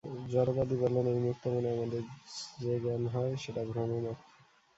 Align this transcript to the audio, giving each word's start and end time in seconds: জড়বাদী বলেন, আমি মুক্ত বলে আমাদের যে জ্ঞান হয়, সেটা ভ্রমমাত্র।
জড়বাদী 0.29 0.75
বলেন, 0.75 1.05
আমি 1.07 1.21
মুক্ত 1.21 1.43
বলে 1.47 1.69
আমাদের 1.71 2.03
যে 2.59 2.73
জ্ঞান 2.79 3.03
হয়, 3.07 3.33
সেটা 3.35 3.61
ভ্রমমাত্র। 3.65 4.25